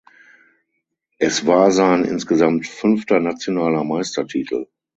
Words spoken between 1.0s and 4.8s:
Es war sein insgesamt fünfter nationaler Meistertitel.